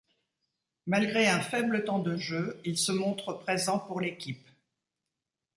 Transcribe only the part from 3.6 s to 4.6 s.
pour l'équipe.